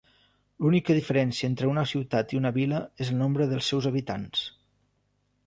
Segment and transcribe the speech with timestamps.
[0.65, 4.43] L'única diferència entre una ciutat i una vila és el nombre dels seus habitants.